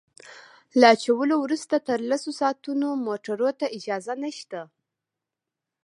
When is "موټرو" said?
3.07-3.49